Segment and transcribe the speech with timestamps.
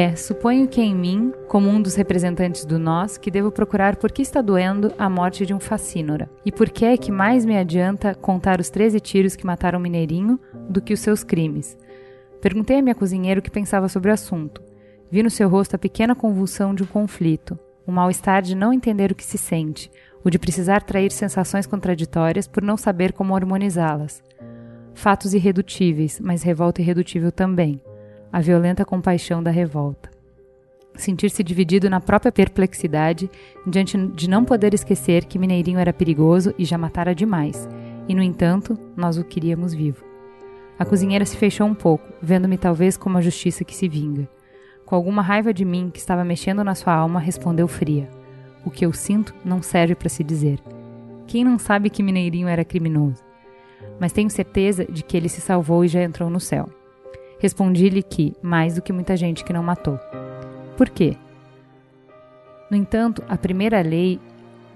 [0.00, 4.12] É, suponho que em mim, como um dos representantes do nós, que devo procurar por
[4.12, 6.30] que está doendo a morte de um facínora.
[6.46, 9.82] E por que é que mais me adianta contar os 13 tiros que mataram o
[9.82, 10.38] Mineirinho
[10.70, 11.76] do que os seus crimes.
[12.40, 14.62] Perguntei a minha cozinheira o que pensava sobre o assunto.
[15.10, 19.10] Vi no seu rosto a pequena convulsão de um conflito, o mal-estar de não entender
[19.10, 19.90] o que se sente,
[20.22, 24.22] o de precisar trair sensações contraditórias por não saber como harmonizá-las.
[24.94, 27.82] Fatos irredutíveis, mas revolta irredutível também.
[28.32, 30.10] A violenta compaixão da revolta.
[30.94, 33.30] Sentir-se dividido na própria perplexidade
[33.66, 37.68] diante de não poder esquecer que Mineirinho era perigoso e já matara demais,
[38.08, 40.04] e no entanto, nós o queríamos vivo.
[40.78, 44.28] A cozinheira se fechou um pouco, vendo-me talvez como a justiça que se vinga
[44.88, 48.08] com alguma raiva de mim que estava mexendo na sua alma, respondeu fria:
[48.64, 50.58] O que eu sinto não serve para se dizer.
[51.26, 53.22] Quem não sabe que Mineirinho era criminoso?
[54.00, 56.70] Mas tenho certeza de que ele se salvou e já entrou no céu.
[57.38, 59.98] Respondi-lhe que, mais do que muita gente que não matou.
[60.76, 61.16] Por quê?
[62.70, 64.20] No entanto, a primeira lei,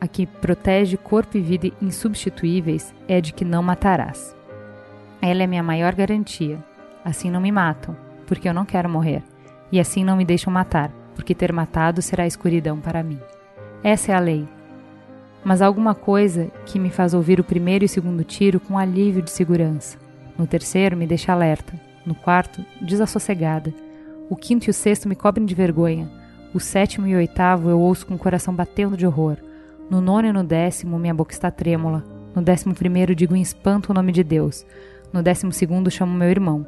[0.00, 4.36] a que protege corpo e vida insubstituíveis, é de que não matarás.
[5.22, 6.62] Ela é minha maior garantia.
[7.04, 9.22] Assim não me matam, porque eu não quero morrer
[9.70, 13.20] e assim não me deixam matar, porque ter matado será escuridão para mim.
[13.82, 14.48] Essa é a lei.
[15.44, 18.78] Mas há alguma coisa que me faz ouvir o primeiro e o segundo tiro com
[18.78, 19.98] alívio de segurança.
[20.36, 21.87] No terceiro, me deixa alerta.
[22.08, 23.70] No quarto, desassossegada.
[24.30, 26.10] O quinto e o sexto me cobrem de vergonha.
[26.54, 29.36] O sétimo e o oitavo eu ouço com o coração batendo de horror.
[29.90, 32.02] No nono e no décimo, minha boca está trêmula.
[32.34, 34.64] No décimo primeiro, digo em espanto o nome de Deus.
[35.12, 36.66] No décimo segundo, chamo meu irmão.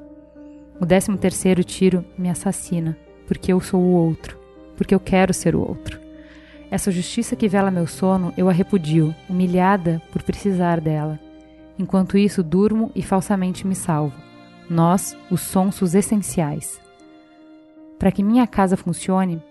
[0.79, 2.95] O décimo terceiro tiro me assassina,
[3.27, 4.39] porque eu sou o outro,
[4.77, 5.99] porque eu quero ser o outro.
[6.71, 11.19] Essa justiça que vela meu sono, eu a repudio, humilhada por precisar dela.
[11.79, 14.29] Enquanto isso, durmo e falsamente me salvo.
[14.71, 16.81] Nós, os sonsos essenciais.
[17.99, 19.43] Para que minha casa funcione,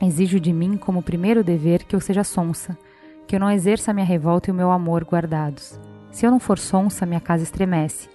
[0.00, 2.78] exijo de mim como primeiro dever que eu seja sonsa,
[3.26, 5.80] que eu não exerça minha revolta e o meu amor guardados.
[6.12, 8.08] Se eu não for sonsa, minha casa estremece.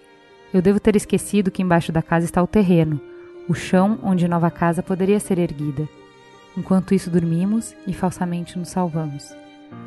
[0.54, 3.02] Eu devo ter esquecido que embaixo da casa está o terreno,
[3.50, 5.86] o chão onde nova casa poderia ser erguida.
[6.56, 9.36] Enquanto isso dormimos e falsamente nos salvamos.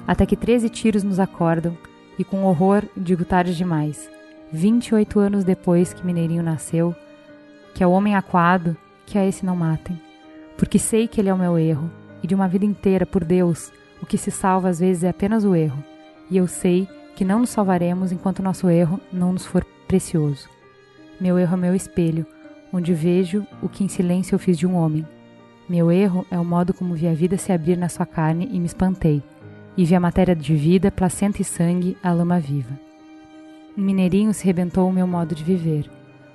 [0.07, 1.75] Até que treze tiros nos acordam
[2.19, 4.11] e com horror digo tarde demais.
[4.53, 6.95] Vinte e oito anos depois que Mineirinho nasceu,
[7.73, 10.01] que é o homem aquado, que a esse não matem.
[10.57, 11.89] Porque sei que ele é o meu erro,
[12.21, 13.73] e de uma vida inteira, por Deus,
[14.03, 15.83] o que se salva às vezes é apenas o erro.
[16.29, 20.49] E eu sei que não nos salvaremos enquanto nosso erro não nos for precioso.
[21.21, 22.27] Meu erro é meu espelho,
[22.73, 25.07] onde vejo o que em silêncio eu fiz de um homem.
[25.69, 28.59] Meu erro é o modo como vi a vida se abrir na sua carne e
[28.59, 29.23] me espantei,
[29.77, 32.90] e vi a matéria de vida, placenta e sangue, a lama viva.
[33.79, 35.89] Um mineirinho se rebentou o meu modo de viver.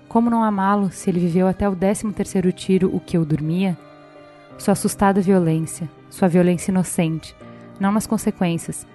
[0.07, 3.77] Como não amá-lo se ele viveu até o décimo terceiro tiro o que eu dormia?
[4.57, 7.35] Sua assustada violência, sua violência inocente,
[7.77, 8.87] não nas consequências,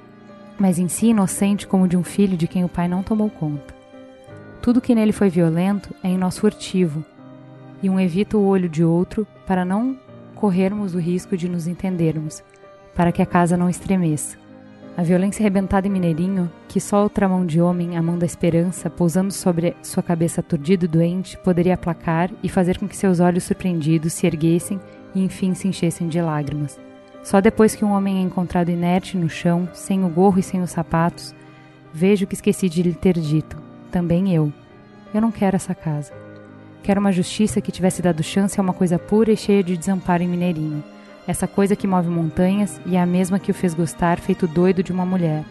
[0.59, 3.75] mas em si inocente como de um filho de quem o pai não tomou conta.
[4.63, 7.05] Tudo que nele foi violento é em nós furtivo,
[7.83, 9.99] e um evita o olho de outro para não
[10.35, 12.43] corrermos o risco de nos entendermos,
[12.95, 14.40] para que a casa não estremeça.
[15.01, 18.91] A violência arrebentada em Mineirinho, que só outra mão de homem, a mão da esperança,
[18.91, 23.45] pousando sobre sua cabeça aturdida e doente, poderia aplacar e fazer com que seus olhos
[23.45, 24.79] surpreendidos se erguessem
[25.15, 26.79] e enfim se enchessem de lágrimas.
[27.23, 30.61] Só depois que um homem é encontrado inerte no chão, sem o gorro e sem
[30.61, 31.35] os sapatos,
[31.95, 33.57] vejo que esqueci de lhe ter dito
[33.91, 34.53] também eu.
[35.15, 36.13] Eu não quero essa casa.
[36.83, 40.23] Quero uma justiça que tivesse dado chance a uma coisa pura e cheia de desamparo
[40.23, 40.85] em Mineirinho.
[41.31, 44.83] Essa coisa que move montanhas e é a mesma que o fez gostar feito doido
[44.83, 45.45] de uma mulher.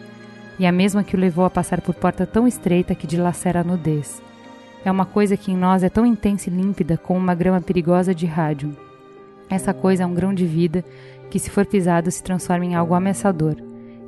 [0.58, 3.64] E a mesma que o levou a passar por porta tão estreita que dilacera a
[3.64, 4.20] nudez.
[4.84, 8.14] É uma coisa que em nós é tão intensa e límpida como uma grama perigosa
[8.14, 8.76] de rádio.
[9.48, 10.84] Essa coisa é um grão de vida
[11.30, 13.56] que, se for pisado, se transforma em algo ameaçador,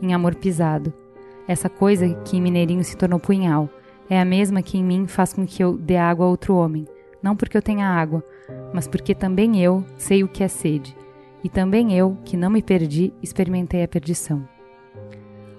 [0.03, 0.93] em amor pisado.
[1.49, 3.67] Essa coisa que em Mineirinho se tornou punhal,
[4.11, 6.87] é a mesma que em mim faz com que eu dê água a outro homem,
[7.23, 8.23] não porque eu tenha água,
[8.75, 10.95] mas porque também eu sei o que é sede,
[11.43, 14.47] e também eu, que não me perdi, experimentei a perdição.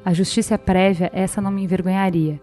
[0.05, 2.39] A justiça prévia, essa não me envergonharia.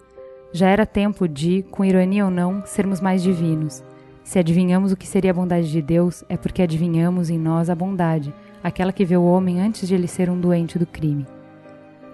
[0.52, 3.84] Já era tempo de, com ironia ou não, sermos mais divinos.
[4.24, 7.74] Se adivinhamos o que seria a bondade de Deus, é porque adivinhamos em nós a
[7.74, 8.32] bondade,
[8.62, 11.26] aquela que vê o homem antes de ele ser um doente do crime.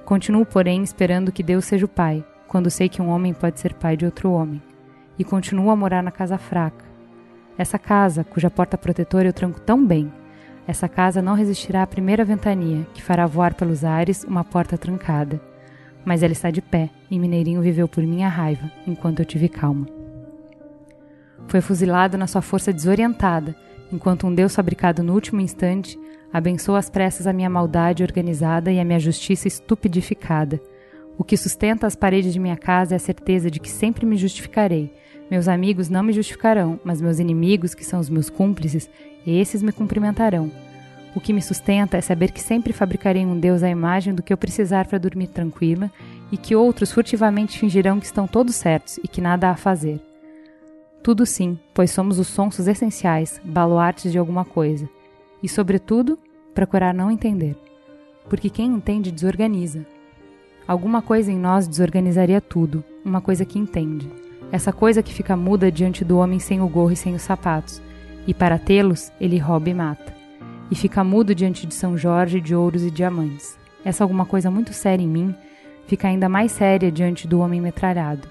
[0.04, 3.74] Continuo, porém, esperando que Deus seja o Pai, quando sei que um homem pode ser
[3.74, 4.62] pai de outro homem,
[5.18, 6.84] e continuo a morar na casa fraca.
[7.58, 10.12] Essa casa, cuja porta protetora eu tranco tão bem,
[10.66, 15.40] essa casa não resistirá à primeira ventania, que fará voar pelos ares uma porta trancada.
[16.04, 19.86] Mas ela está de pé, e Mineirinho viveu por minha raiva, enquanto eu tive calma.
[21.46, 23.54] Foi fuzilado na sua força desorientada,
[23.92, 25.98] enquanto um Deus fabricado no último instante
[26.32, 30.60] abençoa às pressas a minha maldade organizada e a minha justiça estupidificada.
[31.16, 34.16] O que sustenta as paredes de minha casa é a certeza de que sempre me
[34.16, 34.92] justificarei.
[35.30, 38.90] Meus amigos não me justificarão, mas meus inimigos, que são os meus cúmplices,
[39.30, 40.50] esses me cumprimentarão.
[41.14, 44.32] O que me sustenta é saber que sempre fabricarei um Deus à imagem do que
[44.32, 45.90] eu precisar para dormir tranquila
[46.30, 49.98] e que outros furtivamente fingirão que estão todos certos e que nada há a fazer.
[51.02, 54.86] Tudo sim, pois somos os sonsos essenciais, baluartes de alguma coisa.
[55.42, 56.18] E, sobretudo,
[56.52, 57.56] procurar não entender.
[58.28, 59.86] Porque quem entende desorganiza.
[60.68, 64.10] Alguma coisa em nós desorganizaria tudo, uma coisa que entende.
[64.50, 67.80] Essa coisa que fica muda diante do homem sem o gorro e sem os sapatos,
[68.26, 70.14] e para tê-los, ele rouba e mata.
[70.70, 73.58] E fica mudo diante de São Jorge de ouros e diamantes.
[73.84, 75.34] Essa alguma coisa muito séria em mim
[75.86, 78.28] fica ainda mais séria diante do homem metralhado.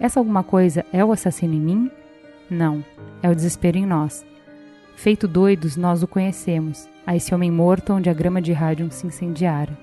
[0.00, 1.90] Essa alguma coisa é o assassino em mim?
[2.48, 2.84] Não,
[3.22, 4.24] é o desespero em nós.
[4.94, 9.06] Feito doidos, nós o conhecemos, a esse homem morto onde a grama de rádio se
[9.06, 9.76] incendiara.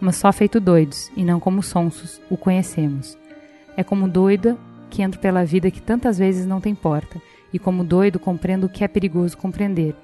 [0.00, 3.18] Mas só feito doidos, e não como sonsos, o conhecemos.
[3.76, 4.56] É como doida
[4.88, 7.20] que entro pela vida que tantas vezes não tem porta,
[7.56, 9.94] e como doido compreendo o que é perigoso compreender.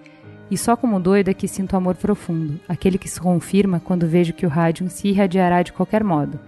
[0.50, 4.32] E só como doido é que sinto amor profundo, aquele que se confirma quando vejo
[4.32, 6.40] que o rádio se irradiará de qualquer modo,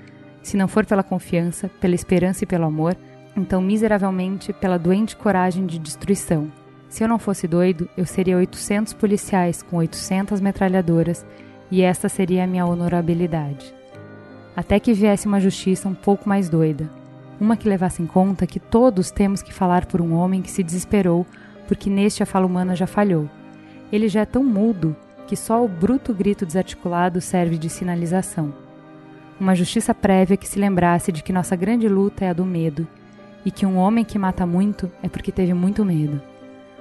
[0.43, 2.97] se não for pela confiança, pela esperança e pelo amor,
[3.37, 6.51] então miseravelmente pela doente coragem de destruição.
[6.89, 11.25] Se eu não fosse doido, eu seria 800 policiais com 800 metralhadoras
[11.71, 13.75] e esta seria a minha honorabilidade.
[14.57, 16.89] Até que viesse uma justiça um pouco mais doida,
[17.45, 20.63] uma que levasse em conta que todos temos que falar por um homem que se
[20.63, 21.27] desesperou
[21.69, 23.29] porque neste a fala humana já falhou.
[23.93, 24.97] Ele já é tão mudo
[25.27, 28.65] que só o bruto grito desarticulado serve de sinalização
[29.39, 32.87] uma justiça prévia que se lembrasse de que nossa grande luta é a do medo
[33.45, 36.21] e que um homem que mata muito é porque teve muito medo.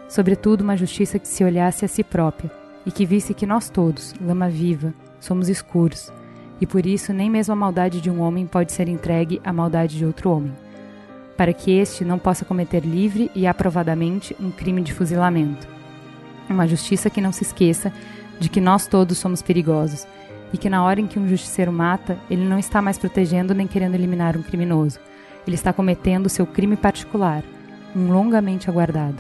[0.08, 2.52] Sobretudo, uma justiça que se olhasse a si própria
[2.86, 6.12] e que visse que nós todos, lama viva, somos escuros
[6.60, 9.98] e por isso nem mesmo a maldade de um homem pode ser entregue à maldade
[9.98, 10.54] de outro homem,
[11.36, 15.68] para que este não possa cometer livre e aprovadamente um crime de fuzilamento.
[16.50, 17.92] Uma justiça que não se esqueça
[18.40, 20.06] de que nós todos somos perigosos
[20.52, 23.66] e que na hora em que um justiceiro mata, ele não está mais protegendo nem
[23.66, 25.00] querendo eliminar um criminoso.
[25.48, 27.44] Ele está cometendo seu crime particular,
[27.96, 29.18] um longamente aguardado.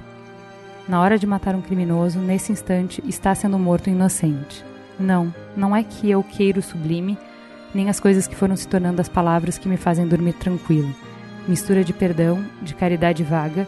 [0.87, 4.63] Na hora de matar um criminoso, nesse instante está sendo morto um inocente.
[5.03, 7.17] Não, não é que eu queiro o sublime,
[7.75, 10.95] nem as coisas que foram se tornando as palavras que me fazem dormir tranquilo.
[11.45, 13.67] Mistura de perdão, de caridade vaga,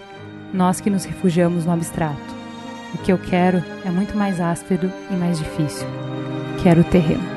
[0.54, 2.36] nós que nos refugiamos no abstrato.
[2.94, 5.86] O que eu quero é muito mais áspero e mais difícil.
[6.64, 7.35] Quero o terreno.